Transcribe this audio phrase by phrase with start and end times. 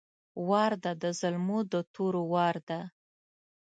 [0.49, 2.79] وار ده د زلمو د تورو وار ده!